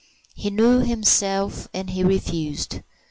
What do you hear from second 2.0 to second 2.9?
refused.